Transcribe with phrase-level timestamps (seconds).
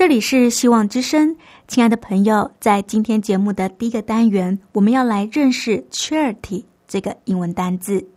[0.00, 1.36] 这里是希望之声，
[1.68, 8.08] 亲爱的朋友，在今天节目的第一个单元，我们要来认识 “charity” 这个英文单字。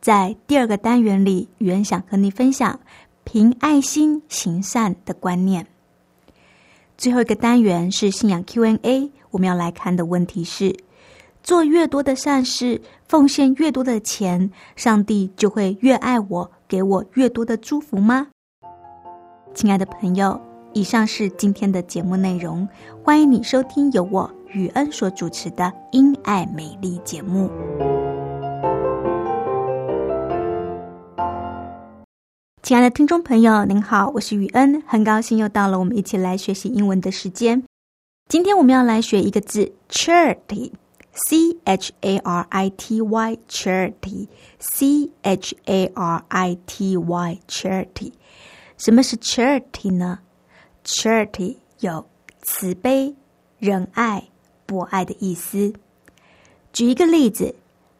[0.00, 2.78] 在第二个单元里，原想和你分享
[3.24, 5.66] 凭爱心行善的观念。
[6.96, 10.72] 最后一个单元是信仰 Q&A，我们要来看的问题是：
[11.42, 18.28] 做越多的善事，奉献越多的钱，上帝就会越爱我，给我越多的祝福吗？
[19.54, 20.40] 亲爱的朋友。
[20.74, 22.68] 以上是今天的节目内容，
[23.04, 27.48] 欢迎你收听由我雨恩所主持的《因爱美丽》节目。
[32.60, 37.62] 亲爱的听众朋友，您好，我是雨恩，很高兴又到了我们一起来学习英文的时间。
[38.28, 44.28] 今天我们要来学一个字，charity，c h a r i t y，charity，c
[45.22, 48.12] h a r i t y，charity，
[48.76, 50.18] 什么是 charity 呢
[50.83, 52.07] ？Charity 有
[52.41, 53.15] 慈悲、
[53.57, 54.29] 仁爱、
[54.65, 55.73] 博爱的意思。
[56.71, 57.55] 举一个例子：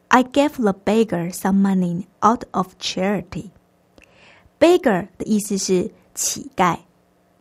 [0.08, 6.78] I gave the beggar some money out of charity。Beggar 的意思是乞丐，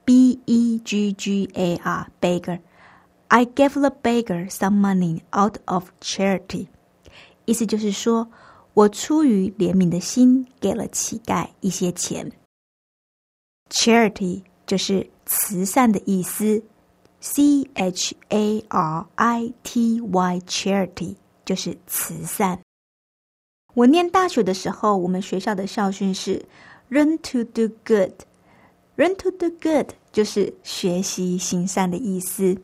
[0.05, 6.67] B E G G A R beggar。I gave the beggar some money out of charity。
[7.45, 8.27] 意思就是说
[8.73, 12.31] 我出于怜悯的心，给了乞丐一些钱。
[13.69, 16.62] Charity 就是 慈善的意思
[17.20, 22.60] ，C H A R I T Y，charity 就是慈善。
[23.74, 26.44] 我念大学的时候，我们学校的校训是
[26.88, 32.56] “Learn to do good”，“Learn to do good” 就是学习行善的意思。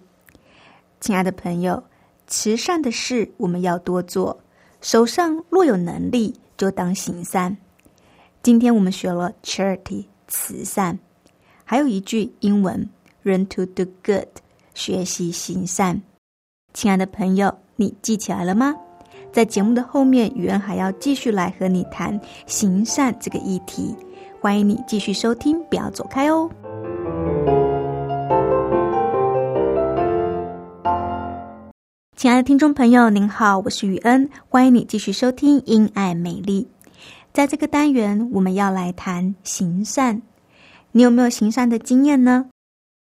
[1.01, 1.83] 亲爱的朋友，
[2.29, 4.41] 慈善的事我们要多做，
[4.81, 7.57] 手上若有能力，就当行善。
[8.45, 11.01] 今天我们学了 charity 慈善。
[11.71, 12.85] 还有一句英文
[13.23, 14.27] ，learn to do good，
[14.75, 16.03] 学习行善。
[16.75, 18.75] 亲爱的朋友，你记起来了吗？
[19.31, 23.95] 在节目的后面，雨恩还要继续来和你谈行善这个议题。
[24.41, 26.51] 欢迎你继续收听，不要走开哦。
[32.17, 36.65] 亲爱的听众朋友，您好，我是雨恩，欢迎你继续收听《因爱美丽》。
[37.33, 40.21] 在这个单元，我们要来谈行善。
[40.93, 42.51] 你有没有行善的经验呢？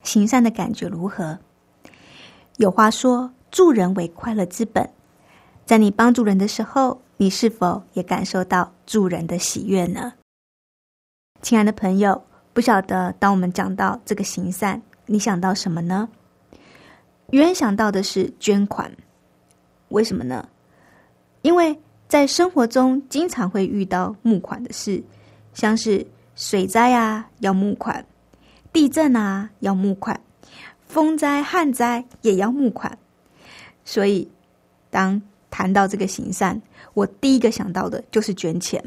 [0.02, 1.38] 行善的感觉如何？
[2.56, 4.90] 有话说，助人为快乐之本。
[5.64, 10.14] 在你帮助人的时候，你是否也感受到助人的喜悦呢？
[11.42, 12.20] 亲爱的朋友，
[12.52, 16.08] 不晓得当我们讲到这个行善，你想到什么呢？
[17.30, 18.90] 原想到的是捐款。
[19.90, 20.48] 为什么呢？
[21.42, 25.00] 因为在生活中经常会遇到募款的事，
[25.54, 26.04] 像是。
[26.36, 28.04] 水灾啊，要募款；
[28.70, 30.14] 地震啊，要募款；
[30.86, 32.96] 风灾、旱灾也要募款。
[33.86, 34.30] 所以，
[34.90, 35.20] 当
[35.50, 36.60] 谈到这个行善，
[36.92, 38.82] 我第一个想到的就是捐钱。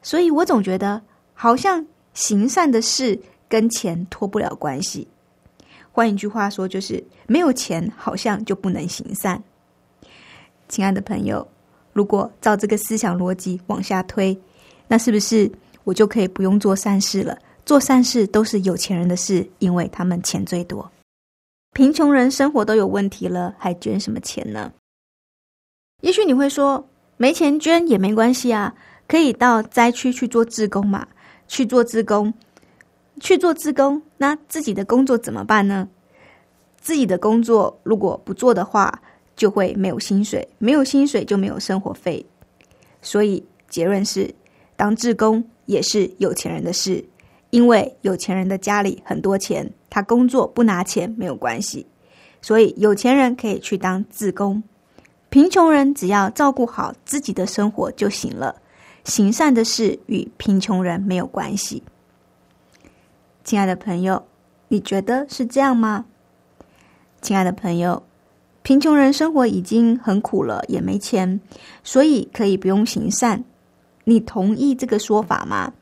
[0.00, 1.02] 所以我总觉得，
[1.34, 1.84] 好像
[2.14, 5.08] 行善的事跟钱脱不了关系。
[5.90, 9.42] 换一句话说，就是没有钱，好像就不能行善。
[10.68, 11.46] 亲爱的朋友，
[11.92, 14.40] 如果照这个思想逻辑往下推，
[14.86, 15.50] 那是不是？
[15.84, 17.38] 我就可以不用做善事了。
[17.64, 20.90] 做善事都是有钱人的事，因为他们钱最多。
[21.74, 24.72] 贫穷人生活都有问题了，还捐什么钱呢？
[26.00, 26.86] 也许你会说，
[27.16, 28.74] 没钱捐也没关系啊，
[29.06, 31.06] 可以到灾区去做志工嘛，
[31.46, 32.34] 去做志工，
[33.20, 34.02] 去做志工。
[34.18, 35.88] 那自己的工作怎么办呢？
[36.78, 39.00] 自己的工作如果不做的话，
[39.36, 42.26] 就会没有薪水，没有薪水就没有生活费。
[43.00, 44.34] 所以结论是，
[44.76, 45.42] 当志工
[45.72, 47.04] 也是有钱人的事，
[47.50, 51.86] 因为有钱人的家里很多钱，他工作不拿钱没有关系，
[52.40, 54.62] 所以有钱人可以去当自工，
[55.30, 58.54] 贫穷人只要照顾好自己的生活就行了。
[59.04, 61.82] 行善的事与贫穷人没有关系。
[63.42, 64.22] 亲爱的朋友，
[64.68, 66.04] 你觉得是这样吗？
[67.20, 68.00] 亲爱的朋友，
[68.62, 71.40] 贫穷人生活已经很苦了，也没钱，
[71.82, 73.42] 所以可以不用行善。
[74.04, 75.72] 你同意这个说法吗？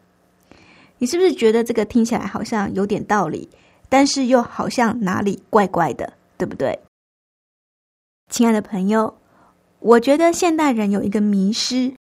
[0.98, 3.48] 你是不是觉得这个听起来好像有点道理，
[3.88, 6.78] 但是又好像哪里怪怪的，对不对？
[8.30, 9.16] 亲爱的朋友，
[9.78, 11.92] 我觉得现代人有一个迷失。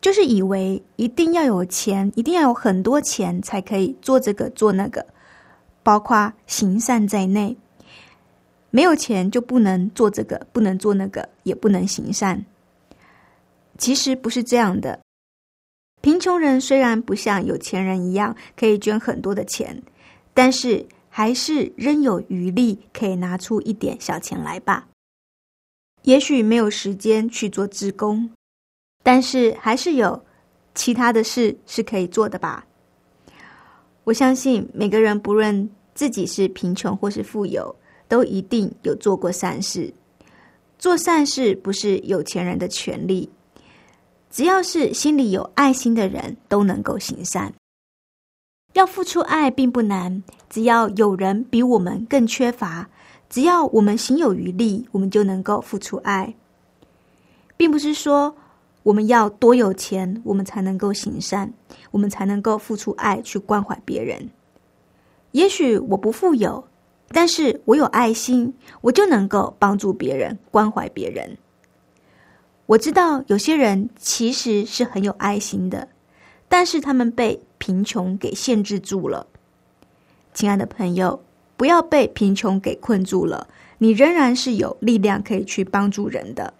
[0.00, 5.04] 就是以为一定要有钱，一定要有很多钱才可以做这个做那个，
[5.82, 7.56] 包括行善在内。
[8.70, 12.44] 没有钱就不能做这个，不能做那个，也不能行善。
[13.76, 15.00] 其实不是这样的。
[16.00, 19.82] 贫穷人虽然不像有钱人一样可以捐很多的钱，
[20.32, 24.88] 但是还是仍有余力可以拿出一点小钱来吧。
[26.02, 28.30] 也许没有时间去做志工。
[29.04, 30.22] 但是还是有
[30.74, 32.66] 其他的事是可以做的吧？
[34.04, 37.74] 我相信每个人不论自己是贫穷或是富有，
[38.06, 39.90] 都一定有做过善事。
[40.78, 43.30] 做善事不是有钱人的权利，
[44.30, 47.52] 只要是心里有爱心的人都能够行善。
[48.74, 52.88] 要付出爱并不难，只要有人比我们更缺乏，
[53.28, 56.34] 只要我们行有余力，我们就能够付出爱，
[57.56, 58.34] 并不是说。
[58.84, 61.52] 我们要多有钱，我们才能够行善，
[61.90, 64.30] 我们才能够付出爱去关怀别人。
[65.32, 66.64] 也许我不富有，
[67.08, 71.36] 但是我有爱心，我就能够帮助别人，关怀别人。
[72.68, 75.88] 我知道有些人其实是很有爱心的，
[76.50, 79.26] 但是他们被贫穷给限制住了。
[80.34, 81.18] 亲爱的朋友，
[81.56, 83.48] 不要被贫穷给困住了，
[83.78, 86.52] 你仍然是有力量可以去帮助人的。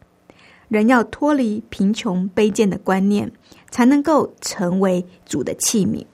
[0.68, 3.30] 人要脱离贫穷卑贱的观念，
[3.70, 6.06] 才能够成为主的器皿。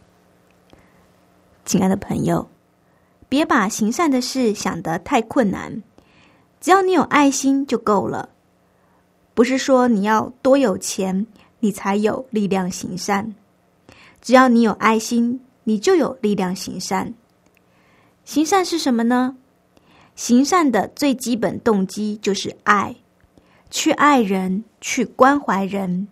[1.64, 2.48] 亲爱的朋友，
[3.28, 5.84] 别把行善的事想得太困难，
[6.60, 8.30] 只要你有爱心就够了。
[9.34, 11.26] 不是说你要多有钱，
[11.60, 13.34] 你才有力量行善。
[14.22, 17.12] 只要你有爱心，你就有力量行善。
[18.24, 19.36] 行善是什么呢？
[20.14, 22.94] 行善的最基本动机就是爱。
[23.70, 26.06] 去爱人，去关怀人，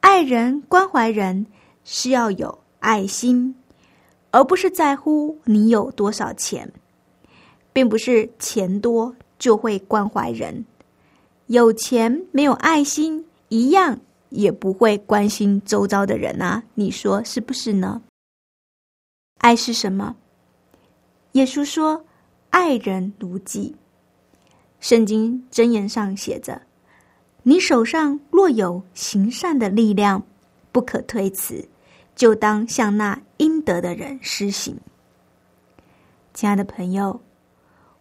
[0.00, 1.46] 爱人关怀人
[1.84, 3.54] 是要有爱心，
[4.30, 6.70] 而不是在乎你有多少钱，
[7.72, 10.66] 并不是钱多就会关怀人，
[11.46, 14.00] 有钱没有爱心一样
[14.30, 16.64] 也不会关心周遭的人啊！
[16.74, 18.02] 你说是不是呢？
[19.38, 20.16] 爱是什么？
[21.32, 22.04] 耶稣说
[22.50, 23.76] ：“爱人如己。”
[24.80, 26.60] 圣经箴言上写着。
[27.44, 30.20] 你手上若有行善的力量，
[30.72, 31.68] 不可推辞，
[32.16, 34.76] 就当向那应得的人施行。
[36.34, 37.20] 亲爱的朋友，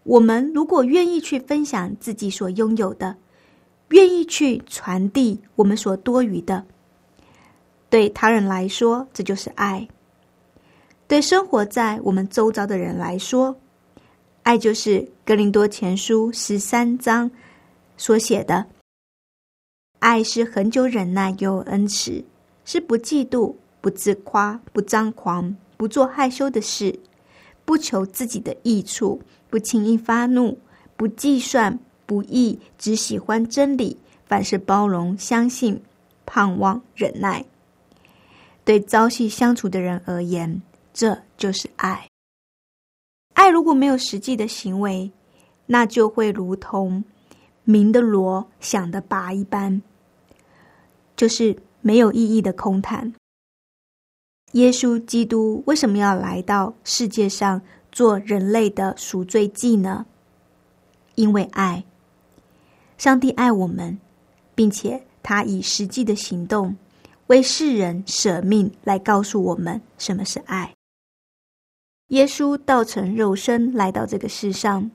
[0.02, 3.16] 我们如果愿意去分享自己所拥有的，
[3.90, 6.66] 愿意去传递我们所多余的，
[7.90, 9.88] 对他人来说，这就是爱；
[11.08, 13.56] 对生活在我们周遭的人来说，
[14.44, 17.30] 爱就是《格林多前书》十三章
[17.96, 18.66] 所写的。
[20.00, 22.24] 爱是很久忍耐，又有恩慈，
[22.64, 27.00] 是不嫉妒、不自夸、不张狂、不做害羞的事，
[27.64, 30.58] 不求自己的益处，不轻易发怒，
[30.96, 33.98] 不计算不义，只喜欢真理。
[34.26, 35.82] 凡是包容、相信、
[36.26, 37.46] 盼望、忍耐。
[38.64, 42.10] 对朝夕相处的人而言，这就是爱。
[43.34, 45.12] 爱如果没有实际的行为，
[45.68, 47.04] 那就会如同
[47.64, 49.82] 鸣的锣、响的拔一般。
[51.16, 53.14] 就是没有意义的空谈。
[54.54, 60.06] 耶稣基督为什么要来到世界上做人类的赎罪祭呢？
[61.14, 61.84] 因为爱，
[62.98, 63.98] 上帝爱我们，
[64.56, 66.76] 并且他以实际的行动
[67.28, 70.74] 为世人舍命，来告诉我们什么是爱。
[72.10, 74.92] 耶稣道成肉身来到这个世上，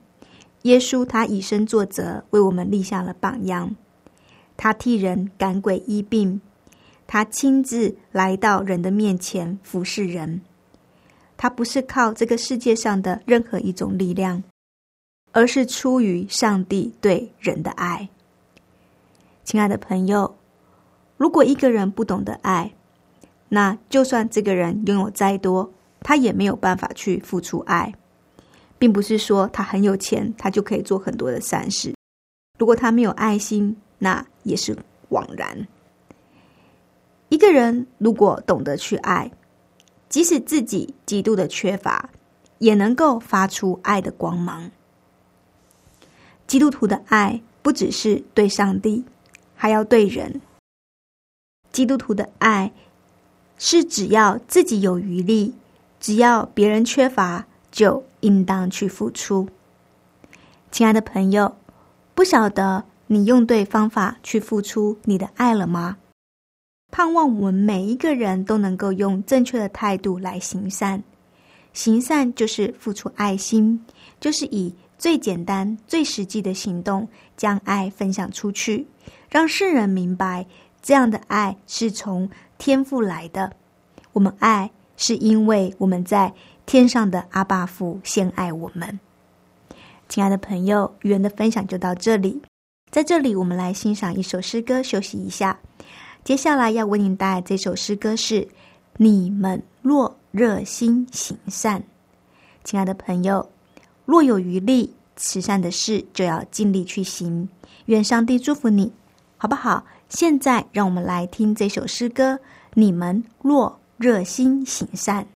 [0.63, 3.75] 耶稣他以身作则，为我们立下了榜样。
[4.55, 6.39] 他替人赶鬼医病，
[7.05, 10.41] 他亲自来到人的面前服侍人。
[11.35, 14.43] 他不是靠这个世界上的任何一种力量，
[15.31, 18.07] 而是出于上帝对人的爱。
[19.43, 20.35] 亲爱的朋友，
[21.17, 22.71] 如果一个人不懂得爱，
[23.49, 25.71] 那就算这个人拥有再多，
[26.01, 27.93] 他也没有办法去付出爱，
[28.77, 31.93] 并不是说他很有钱，他就可以做很多的善事。
[32.57, 34.77] 如果他没有爱心，那也是
[35.09, 35.67] 枉然。
[37.29, 39.31] 一个人如果懂得去爱，
[40.09, 42.09] 即使自己极度的缺乏，
[42.59, 44.69] 也能够发出爱的光芒。
[46.51, 49.05] 基督徒的爱不只是对上帝，
[49.55, 50.41] 还要对人。
[51.71, 52.73] 基督徒的爱。
[53.57, 55.53] 是只要自己有余力，
[56.01, 59.47] 只要别人缺乏，就应当去付出。
[60.71, 61.55] 亲爱的朋友，
[62.13, 65.99] 不晓得你用对方法去付出你的爱了吗？
[66.91, 71.01] 盼望我们每一个人都能够用正确的态度来行善。
[71.71, 73.85] 行善就是付出爱心，
[74.19, 78.85] 就是以最简单、最实际的行动将爱分享出去，
[79.31, 80.45] 让世人明白
[80.79, 82.29] 这样的爱是从。
[82.59, 83.51] 天赋来的，
[84.13, 86.31] 我们爱是因为我们在
[86.67, 88.99] 天上的阿爸父先爱我们。
[90.07, 92.39] 亲爱的朋友，语言的分享就到这里，
[92.91, 95.59] 在这里我们来欣赏一首诗歌，休息一下。
[96.23, 98.47] 接下来要为您带来这首诗歌是：
[98.97, 101.81] 你们若热心行善，
[102.63, 103.49] 亲爱的朋友，
[104.05, 107.47] 若有余力，慈善的事就要尽力去行。
[107.85, 108.91] 愿上帝祝福你，
[109.37, 109.85] 好不好？
[110.09, 112.39] 现在，让我们来听这首诗歌。
[112.73, 115.27] 你们若热心行善。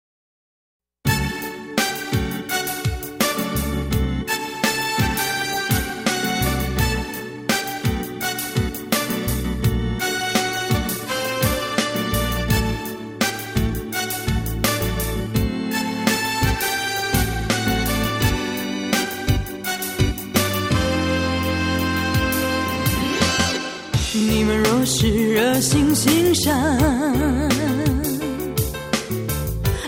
[25.56, 26.78] 是热心行善，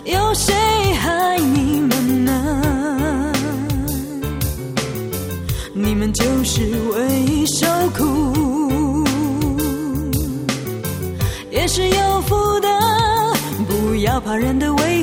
[0.05, 0.53] 有谁
[0.93, 3.33] 害你们呢？
[5.73, 6.61] 你们就是
[6.93, 9.03] 唯一受苦，
[11.51, 12.69] 也是有福的。
[13.67, 14.96] 不要怕人的为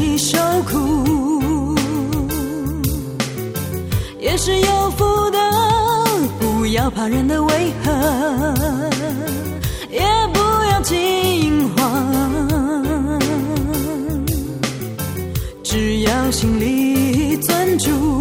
[0.00, 1.74] 你受苦，
[4.20, 5.38] 也是有福的。
[6.38, 7.90] 不要怕人的为何，
[9.90, 10.00] 也
[10.32, 10.38] 不
[10.70, 13.18] 要惊慌，
[15.64, 18.17] 只要心里专注。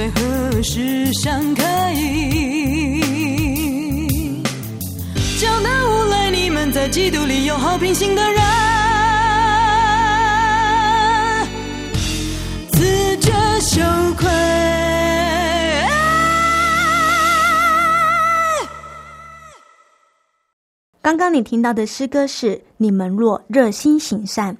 [0.00, 3.02] 在何时相可以？
[5.38, 8.40] 叫那无赖你们在嫉妒里有好品行的人，
[12.72, 13.30] 自觉
[13.60, 13.82] 羞
[14.16, 14.26] 愧。
[21.02, 24.56] 刚刚你听到的诗歌是：你们若热心行善。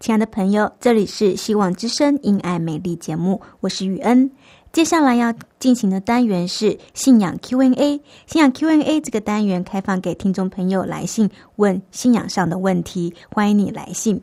[0.00, 4.30] 亲爱的朋友，这里是希望之声因爱美丽节目，我是雨恩。
[4.72, 8.00] 接下来要进行的单元是信仰 Q&A。
[8.26, 14.22] 信仰 Q&A 这个单元开放给听众朋友来信问信仰上的问题，欢迎你来信。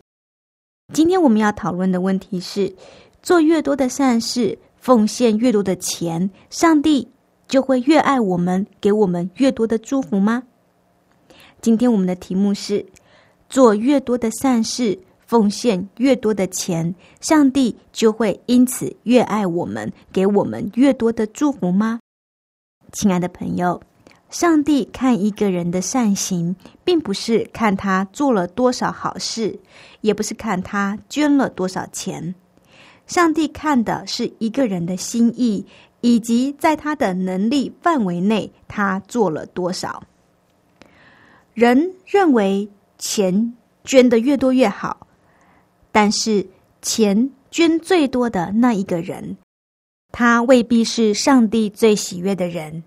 [0.94, 2.74] 今天我们要讨论的问题是：
[3.22, 7.10] 做越多的善事，奉献越多的钱，上帝
[7.50, 10.44] 就会越爱我们，给我们越多的祝福吗？
[11.60, 12.86] 今天我们的题目是：
[13.50, 14.98] 做越多的善事。
[15.28, 22.00] 奉献越多的钱，上帝就会因此越爱我们，给我们越多的祝福吗？
[22.94, 23.82] 亲爱的朋友，
[24.30, 26.56] 上帝看一个人的善行，
[26.86, 29.60] 并不是看他做了多少好事，
[30.00, 32.34] 也不是看他捐了多少钱。
[33.06, 35.66] 上帝看的是一个人的心意，
[36.00, 40.04] 以及在他的能力范围内，他做了多少。
[41.54, 43.54] 人认为钱
[43.84, 45.07] 捐的越多越好。
[46.00, 46.46] 但是，
[46.80, 49.36] 钱捐最多的那一个人，
[50.12, 52.84] 他未必是上帝最喜悦的人。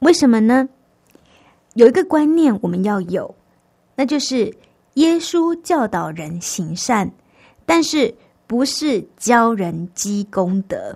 [0.00, 0.68] 为什么呢？
[1.72, 3.34] 有一个观念我们要有，
[3.96, 4.54] 那就是
[4.96, 7.10] 耶稣教导人行善，
[7.64, 8.14] 但是
[8.46, 10.94] 不是教人积功德，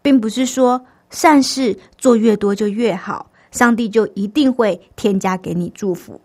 [0.00, 6.18] 并不是说善事做越多就越好，上帝就一定会添加给你祝福。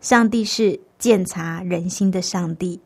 [0.00, 0.78] 上帝是。
[0.98, 2.80] 检查人心的上帝，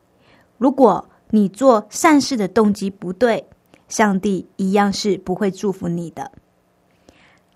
[0.59, 3.45] 如果你做善事的动机不对，
[3.88, 6.31] 上帝一样是不会祝福你的。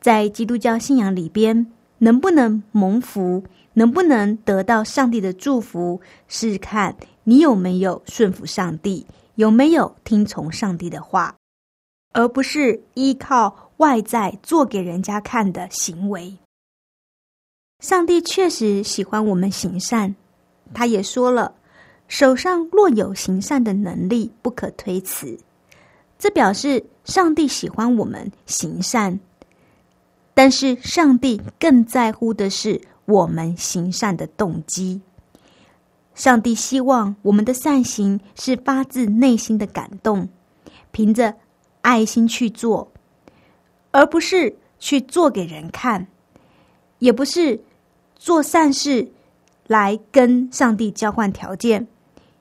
[0.01, 1.67] 在基督教信仰里边，
[1.99, 3.45] 能不能蒙福，
[3.75, 11.35] 能不能得到上帝的祝福，是看你有没有顺服上帝，有没有听从上帝的话，
[12.13, 16.39] 而不是依靠外在做给人家看的行为。
[17.81, 20.15] 上帝确实喜欢我们行善。
[20.75, 21.55] 他也说了，
[22.09, 25.39] 手上若有行善的能力，不可推辞。
[26.19, 29.19] 这表示上帝喜欢我们行善，
[30.35, 35.01] 但是上帝更在乎的是我们行善的动机。
[36.15, 40.27] 上帝希望我们的善行是发自内心的感动，
[40.91, 41.35] 凭着
[41.83, 42.91] 爱心去做，
[43.91, 46.07] 而不是去做给人看，
[46.99, 47.61] 也不是
[48.15, 49.07] 做善事。
[49.69, 51.87] 来跟上帝交换条件，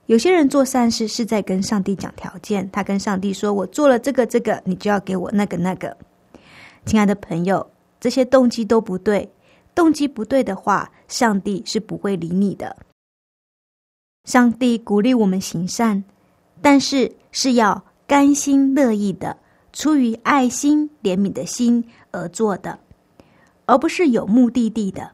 [0.06, 2.70] 有些人做善事是在跟上帝讲条件。
[2.72, 5.96] 他跟上帝说：“我做了这个这个，你就要给我那个那个。”
[6.86, 7.68] 亲爱的朋友，
[8.00, 9.28] 这些动机都不对。
[9.74, 12.76] 动机不对的话，上帝是不会理你的。
[14.26, 16.04] 上帝鼓励我们行善，
[16.62, 19.36] 但是是要甘心乐意的，
[19.74, 22.80] 出于爱心、怜悯的心而做的，
[23.66, 25.12] 而不是有目的地的。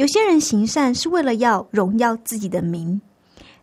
[0.00, 2.98] 有些人行善是为了要荣耀自己的名。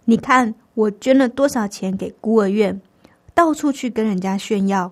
[0.05, 2.79] 你看，我捐了多少钱给孤儿院，
[3.33, 4.91] 到处去跟人家炫耀，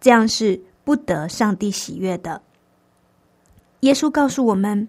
[0.00, 2.42] 这样是不得上帝喜悦的。
[3.82, 4.88] 耶稣告诉我们：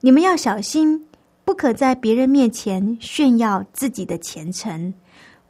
[0.00, 1.06] 你们要小心，
[1.44, 4.94] 不可在别人面前炫耀自己的虔诚，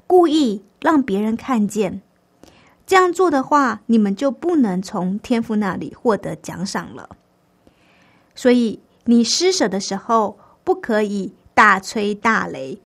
[0.08, 2.02] 故意让别人看见。
[2.84, 7.08] 这样做的话，你们就不能从天父那里获得奖赏了。
[8.34, 8.80] 所以。
[9.04, 12.78] 你施舍的时候，不可以大吹大擂，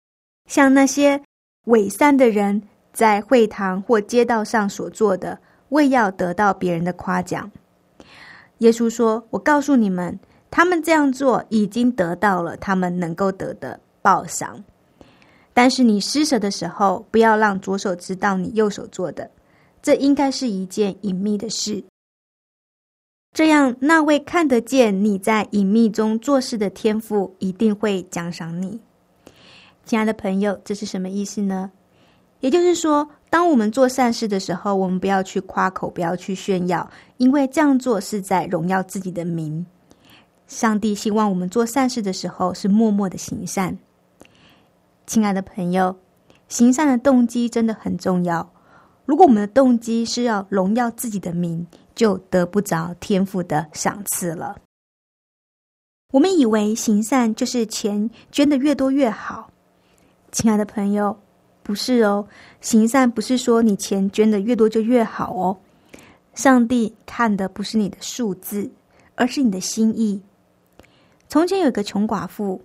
[0.49, 1.21] 像那些
[1.65, 2.61] 伪善的人
[2.93, 7.51] 在会堂或街道上所做的，为要得到别人的夸奖。
[8.59, 10.17] 耶稣说：“我告诉你们，
[10.49, 14.63] 他们这样做已经得到了他们能够得的报赏。
[15.53, 19.29] 但是你施舍的时候，不要让左手知道你右手做的，
[19.81, 21.83] 这应该是一件隐秘的事。”
[23.35, 28.79] 这样，那位看得见你在隐秘中做事的天赋，一定会奖赏你，
[29.83, 30.57] 亲爱的朋友。
[30.63, 31.69] 这是什么意思呢？
[32.39, 39.65] 也就是说，当我们做善事的时候，我们不要去夸口，不要去炫耀，因为这样做是在荣耀自己的名。
[40.47, 43.77] 上帝希望我们做善事的时候是默默的行善。
[45.05, 45.93] 亲爱的朋友，
[46.47, 48.49] 行善的动机真的很重要。
[49.03, 54.57] 如果我们的动机是要荣耀自己的名，就得不着天赋的赏赐了。
[56.11, 59.49] 我们以为行善就是钱捐的越多越好，
[60.31, 61.17] 亲爱的朋友，
[61.63, 62.27] 不是哦。
[62.61, 65.57] 行善不是说你钱捐的越多就越好哦。
[66.33, 68.69] 上帝看的不是你的数字，
[69.15, 70.21] 而是你的心意。
[71.27, 72.61] 从前有个穷寡妇，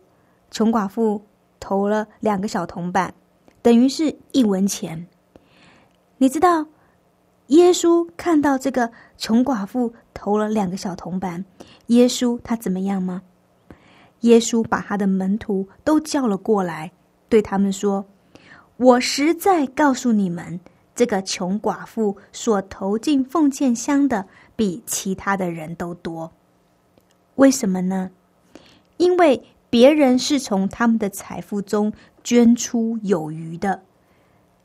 [0.50, 1.24] 穷寡妇
[1.58, 3.12] 投了两个小铜板，
[3.62, 5.06] 等于是一文钱。
[6.18, 6.66] 你知道？
[7.50, 11.44] 耶稣看到这个穷寡妇投了两个小铜板，
[11.86, 13.22] 耶稣他怎么样吗？
[14.20, 16.92] 耶稣把他的门徒都叫了过来，
[17.28, 18.04] 对他们说
[18.78, 20.60] ：“我实在告诉你们，
[20.94, 26.30] 这个穷寡妇所投进奉献箱的，比其他的人都多。
[27.34, 28.10] 为什么呢？
[28.98, 33.82] 因为别人是从他们的财富中捐出有余的，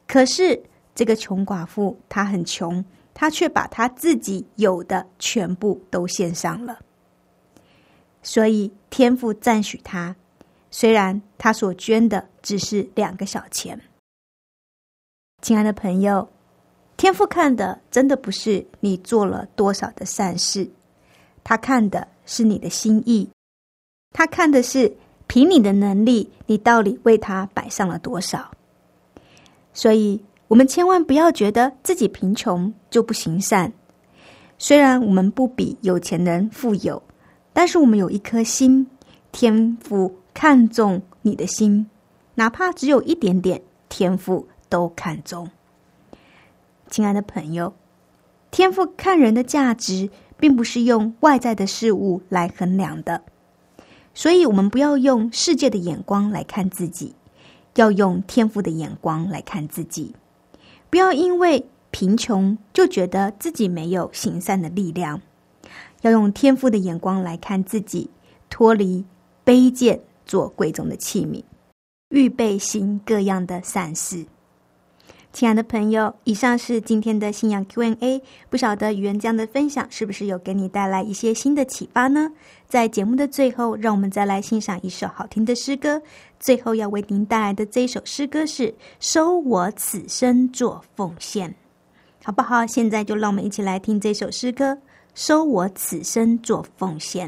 [0.05, 0.61] 可是
[0.95, 6.79] 这个穷寡妇她很穷，她却把她自己有的全部都献上了。
[8.23, 10.15] 所以天父赞许她。”
[10.71, 13.79] 虽然她所捐的只是两个小钱，
[15.41, 16.27] 亲爱的朋友，
[16.97, 20.69] 天父看的真的不是你做了多少的善事，
[21.45, 23.29] 他看的是你的心意，
[24.11, 24.93] 他看的是
[25.27, 28.51] 凭你的能力，你到底为他摆上了多少。
[29.73, 33.71] 所以，我们千万不要觉得自己贫穷就不行善。
[34.57, 37.01] 虽然我们不比有钱人富有，
[37.53, 38.87] 但是我们有一颗心，
[39.31, 40.15] 天赋。
[40.37, 41.89] 看重你的心，
[42.33, 45.49] 哪怕只有一点点天赋都看重。
[46.89, 47.73] 亲爱的朋友，
[48.51, 53.23] 天赋看人的价值，并不是用外在的事物来衡量的，
[54.13, 57.15] 所以我们不要用世界的眼光来看自己，
[57.75, 60.13] 要用天赋的眼光来看自己。
[60.95, 65.21] 不要因为贫穷就觉得自己没有行善的力量，
[66.03, 68.09] 要用天赋的眼光来看自己，
[68.49, 69.03] 脱离
[69.43, 69.99] 卑贱。
[70.25, 71.43] 做贵重的器皿，
[72.07, 74.25] 预备行各样的善事。
[75.35, 78.21] 亲爱的朋友，以上是今天的信仰 Q&A。
[78.49, 82.31] 不晓得语言这样的分享是不是有给你带来一些新的启发呢？
[82.69, 86.01] 在节目的最后，让我们再来欣赏一首好听的诗歌。
[86.39, 88.69] 最后要为您带来的这一首诗歌是
[89.01, 91.49] 《收我此生做奉献》，
[92.23, 92.65] 好不好？
[92.65, 94.71] 现在就让我们一起来听这首诗歌
[95.15, 97.27] 《收我此生做奉献》。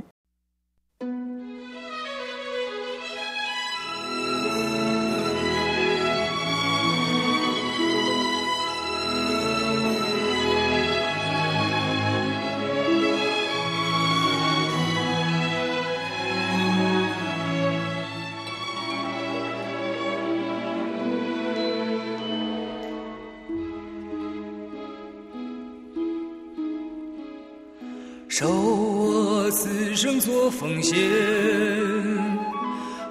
[30.49, 30.97] 奉献，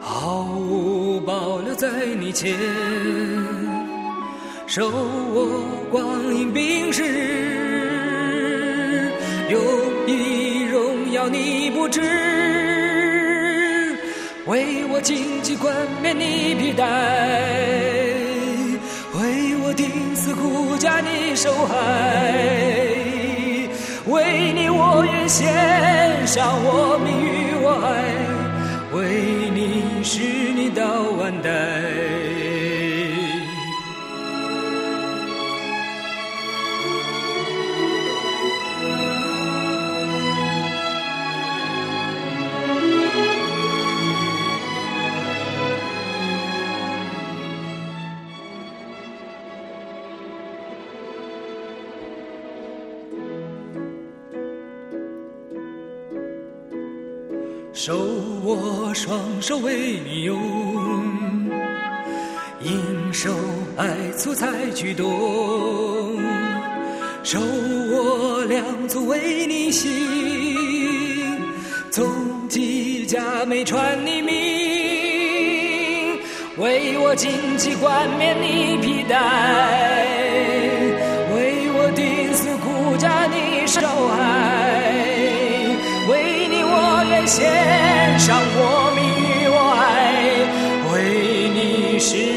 [0.01, 2.55] 毫无保留在你前。
[4.67, 7.03] 收我光阴冰释，
[9.49, 9.59] 有
[10.07, 12.01] 意荣耀你不知。
[14.47, 16.85] 为我荆棘冠冕你披戴，
[19.15, 23.16] 为我钉死苦架你受害。
[24.07, 28.36] 为你，我愿献上我命与我爱，
[59.47, 60.37] 手为你用，
[62.63, 63.31] 应受
[63.77, 65.07] 爱粗才举动；
[67.23, 69.89] 手我两足为你行，
[71.93, 74.35] 从机甲美传你名，
[76.57, 79.17] 为我荆棘冠冕你皮带，
[81.37, 84.25] 为我钉死骨架你受害。
[87.29, 88.93] 献上我
[92.15, 92.36] 你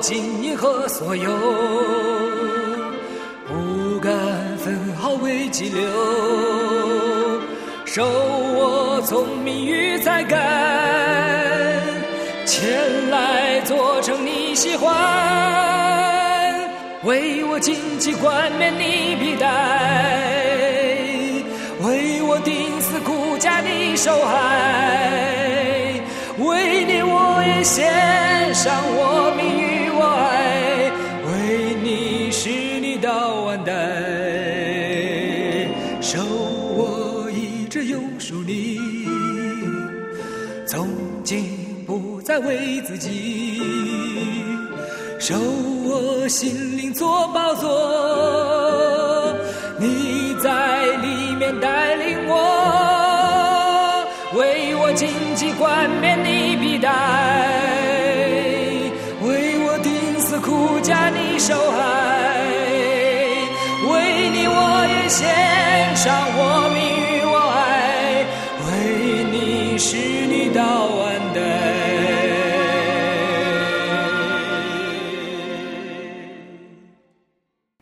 [0.00, 1.30] 我金银和所有，
[3.46, 4.10] 不敢
[4.56, 5.82] 分毫为己留，
[7.84, 10.40] 收我聪明与才干，
[12.46, 14.90] 前来做成你喜欢，
[17.04, 19.46] 为我荆棘冠冕你披戴，
[21.82, 26.00] 为我钉死骨架你受害，
[26.38, 27.84] 为你我也献
[28.54, 29.49] 上我命
[42.30, 43.60] 在为自己，
[45.18, 45.34] 收
[45.82, 49.34] 我心灵做宝座，
[49.80, 54.06] 你在里面带领我，
[54.38, 56.88] 为我荆棘冠冕你披戴，
[59.26, 61.80] 为我钉死苦架你受害，
[63.90, 65.26] 为你我也献
[65.96, 66.59] 上我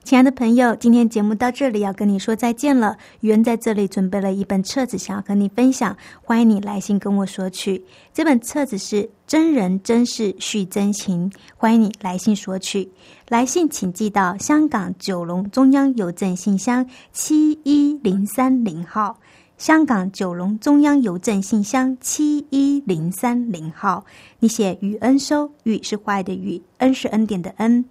[0.09, 2.97] 亲爱的朋友，今天节目到这里要跟你说再见了。
[3.21, 7.85] 宇恩在这里准备了一本册子，想要和你分享，欢迎你来信跟我索取。
[8.15, 12.91] 这本册子是《真人真事续真情》，欢迎你来信索取。
[13.29, 19.21] 来信请寄到香港九龙中央邮政信箱七一零三零号。
[19.59, 24.05] 香港九龙中央邮政信箱七一零三零号，
[24.39, 27.85] 你写雨恩收，雨是坏的雨，恩是恩典的恩。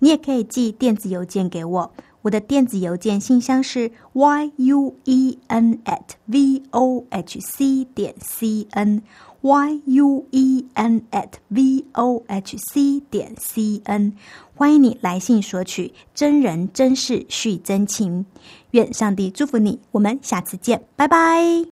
[0.00, 9.02] 你也可以寄电子邮件给我，我的电子邮件信箱是 y u e n at v o h c 点 c n
[9.40, 14.12] y u e n at v o h c 点 c n。
[14.54, 18.26] 欢迎你来信索取真人真事续真情。
[18.74, 21.73] 愿上帝祝福你，我们下次见，拜拜。